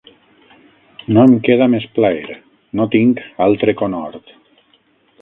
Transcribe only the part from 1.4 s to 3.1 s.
queda més plaer, no